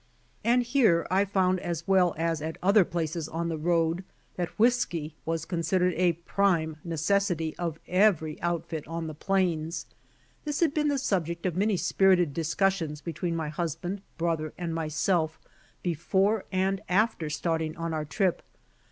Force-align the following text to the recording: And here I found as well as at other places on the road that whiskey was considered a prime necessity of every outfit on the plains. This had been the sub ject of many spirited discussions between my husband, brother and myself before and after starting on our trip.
And 0.43 0.63
here 0.63 1.05
I 1.11 1.25
found 1.25 1.59
as 1.59 1.87
well 1.87 2.15
as 2.17 2.41
at 2.41 2.57
other 2.63 2.83
places 2.83 3.29
on 3.29 3.49
the 3.49 3.57
road 3.59 4.03
that 4.35 4.47
whiskey 4.57 5.13
was 5.27 5.45
considered 5.45 5.93
a 5.93 6.13
prime 6.13 6.77
necessity 6.83 7.55
of 7.57 7.77
every 7.87 8.41
outfit 8.41 8.87
on 8.87 9.05
the 9.05 9.13
plains. 9.13 9.85
This 10.43 10.59
had 10.59 10.73
been 10.73 10.87
the 10.87 10.97
sub 10.97 11.27
ject 11.27 11.45
of 11.45 11.55
many 11.55 11.77
spirited 11.77 12.33
discussions 12.33 12.99
between 12.99 13.35
my 13.35 13.49
husband, 13.49 14.01
brother 14.17 14.53
and 14.57 14.73
myself 14.73 15.39
before 15.83 16.45
and 16.51 16.81
after 16.89 17.29
starting 17.29 17.77
on 17.77 17.93
our 17.93 18.03
trip. 18.05 18.41